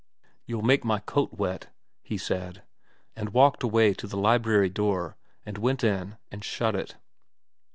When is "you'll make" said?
0.47-0.83